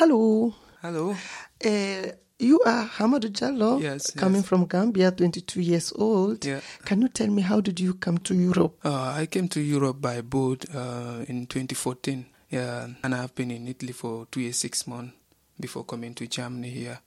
[0.00, 0.54] Hello.
[0.80, 1.14] Hello.
[1.62, 2.06] Uh,
[2.38, 4.48] you are Hamadou Jallow, Yes, coming yes.
[4.48, 6.42] from Gambia, 22 years old.
[6.42, 6.60] Yeah.
[6.86, 8.78] Can you tell me how did you come to Europe?
[8.82, 12.24] Uh, I came to Europe by boat uh, in 2014.
[12.48, 15.12] Yeah, and I've been in Italy for two years, six months
[15.60, 16.98] before coming to Germany here.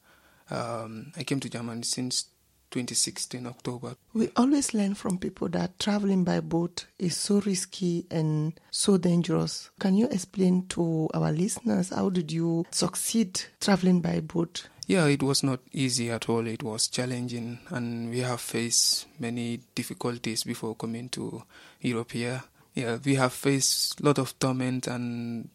[0.52, 2.26] Um, I came to Germany since
[2.74, 3.96] 2016 October.
[4.14, 9.70] We always learn from people that traveling by boat is so risky and so dangerous.
[9.80, 14.70] Can you explain to our listeners how did you succeed traveling by boat?
[14.88, 16.46] Yeah, it was not easy at all.
[16.48, 21.44] It was challenging, and we have faced many difficulties before coming to
[21.80, 22.44] Europe here.
[22.74, 25.48] Yeah, we have faced a lot of torment, and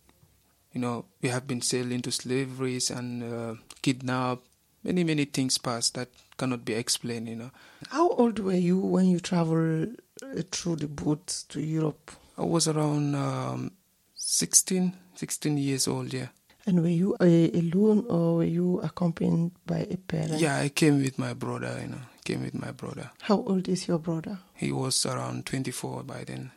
[0.72, 4.47] you know, we have been sold into slaveries and uh, kidnapped.
[4.88, 7.28] Many, many things passed that cannot be explained.
[7.28, 7.50] You know,
[7.90, 12.10] How old were you when you traveled uh, through the boat to Europe?
[12.38, 13.72] I was around um,
[14.14, 16.14] 16, 16 years old.
[16.14, 16.28] Yeah,
[16.66, 20.40] And were you uh, alone or were you accompanied by a parent?
[20.40, 20.56] yeah.
[20.56, 21.78] I came with my brother.
[21.82, 23.10] You know, came with my brother.
[23.20, 24.38] How old is your brother?
[24.54, 26.50] He was around 24 by then.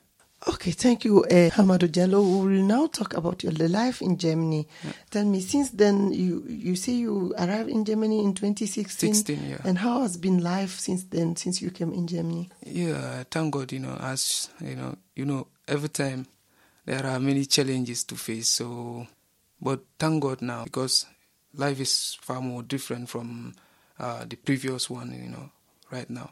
[0.47, 2.21] Okay, thank you, uh, Hamadou Jallow.
[2.23, 4.67] We will now talk about your life in Germany.
[5.11, 9.13] Tell me, since then, you you say you arrived in Germany in 2016.
[9.13, 9.57] 16, yeah.
[9.63, 12.49] And how has been life since then, since you came in Germany?
[12.65, 16.25] Yeah, thank God, you know, as you know, you know, every time
[16.85, 18.49] there are many challenges to face.
[18.49, 19.05] So,
[19.61, 21.05] but thank God now because
[21.53, 23.53] life is far more different from
[23.99, 25.51] uh, the previous one, you know,
[25.91, 26.31] right now.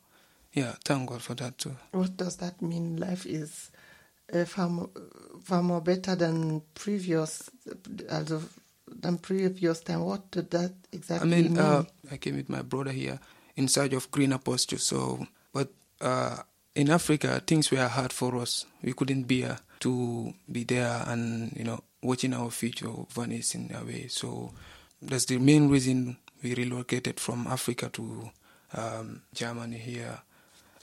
[0.51, 1.75] Yeah, thank God for that too.
[1.91, 2.97] What does that mean?
[2.97, 3.69] Life is
[4.45, 4.89] far, more,
[5.43, 7.49] far more better than previous,
[8.09, 8.23] uh,
[9.01, 10.01] than previous time.
[10.03, 11.57] What did that I exactly mean, mean?
[11.59, 13.19] uh, I came with my brother here
[13.55, 14.77] in search of greener pasture.
[14.79, 15.69] So, but
[16.01, 16.37] uh,
[16.75, 18.65] in Africa, things were hard for us.
[18.81, 23.83] We couldn't bear to be there and you know watching our future vanish in a
[23.85, 24.07] way.
[24.07, 24.51] So
[25.01, 28.29] that's the main reason we relocated from Africa to
[28.73, 30.19] um, Germany here.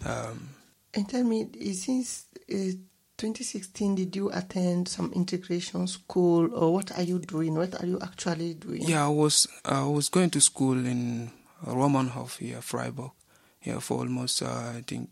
[0.05, 0.51] Um,
[0.95, 2.73] And tell me, since uh,
[3.19, 7.55] 2016, did you attend some integration school, or what are you doing?
[7.55, 8.83] What are you actually doing?
[8.83, 11.31] yeah, I was I was going to school in
[11.65, 13.11] Romanhof here, Freiburg,
[13.59, 15.09] here for almost uh, I think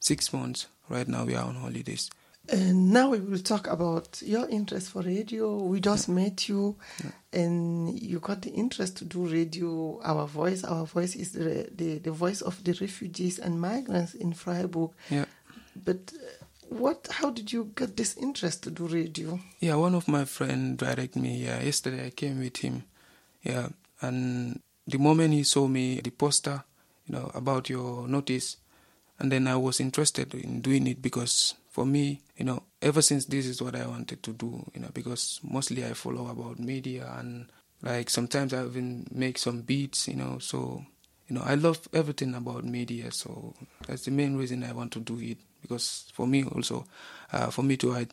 [0.00, 0.66] six months.
[0.88, 2.10] Right now we are on holidays.
[2.50, 5.56] And now we will talk about your interest for radio.
[5.62, 6.76] We just met you,
[7.30, 10.00] and you got the interest to do radio.
[10.02, 14.32] Our voice, our voice is the the, the voice of the refugees and migrants in
[14.32, 14.90] Freiburg.
[15.10, 15.26] Yeah.
[15.84, 17.08] But uh, what?
[17.10, 19.38] How did you get this interest to do radio?
[19.60, 21.44] Yeah, one of my friend direct me.
[21.44, 22.84] Yeah, yesterday I came with him.
[23.42, 23.68] Yeah,
[24.00, 26.64] and the moment he saw me, the poster,
[27.06, 28.56] you know, about your notice,
[29.18, 33.24] and then I was interested in doing it because for me, you know, ever since
[33.26, 37.12] this is what I wanted to do, you know, because mostly I follow about media
[37.18, 37.46] and
[37.82, 40.84] like sometimes I even make some beats, you know, so
[41.28, 43.54] you know I love everything about media, so
[43.86, 46.84] that's the main reason I want to do it because for me also,
[47.32, 48.06] uh, for me to I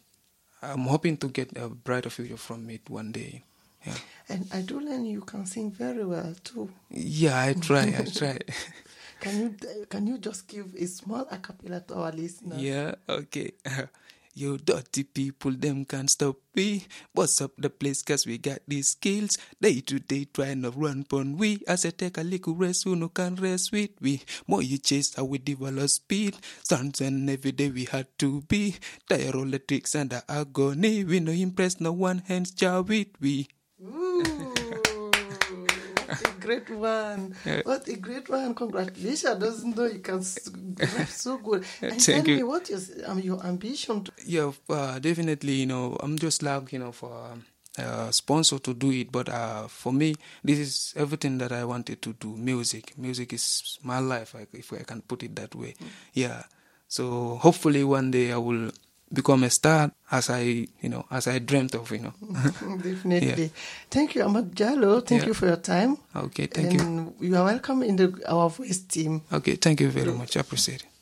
[0.62, 3.44] I'm hoping to get a brighter future from it one day.
[3.86, 3.94] Yeah.
[4.30, 6.70] And I do learn you can sing very well too.
[6.90, 8.40] Yeah, I try, I try.
[9.20, 12.62] Can you can you just give a small acapella to our listeners?
[12.62, 13.52] yeah, okay.
[14.38, 16.84] You dirty people, them can't stop we.
[17.14, 19.38] What's up the place, cause we got these skills.
[19.62, 21.64] Day to day trying to run pon we.
[21.66, 24.24] As I take a little rest, who no can rest with we.
[24.46, 26.36] More you chase, how we develop speed.
[26.64, 28.76] Sons and every day we had to be.
[29.08, 31.06] Tire all the tricks and the agony.
[31.06, 33.48] We no impress no one, hence jar with we.
[33.82, 34.45] Ooh,
[36.46, 37.36] great one.
[37.64, 38.54] What a great one.
[38.56, 39.40] Congratulations.
[39.40, 40.22] Doesn't know you can
[40.96, 41.64] rap so good.
[41.82, 42.36] And Thank tell you.
[42.38, 45.54] me what is um, your ambition to Yeah, uh, definitely.
[45.54, 47.34] You know, I'm just like you know for
[47.78, 52.02] a sponsor to do it, but uh, for me, this is everything that I wanted
[52.04, 52.36] to do.
[52.38, 55.76] Music, music is my life, if I can put it that way.
[56.14, 56.44] Yeah.
[56.88, 58.72] So hopefully one day I will
[59.12, 61.92] become a star, as I you know as I dreamt of.
[61.92, 62.14] You know.
[62.84, 63.52] Definitely.
[63.90, 65.02] Thank you, Ahmad Jallow.
[65.02, 65.28] Thank Yeah.
[65.28, 65.98] you for your time.
[66.16, 66.48] okay.
[66.48, 66.80] Thank you.
[66.80, 69.22] and you are welcome in the our voice team.
[69.32, 69.56] Okay.
[69.56, 70.38] Thank you very much.
[70.38, 70.88] I appreciate it.